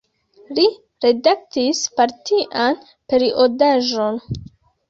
Li 0.59 0.63
redaktis 1.05 1.83
partian 2.01 2.81
periodaĵon. 3.15 4.19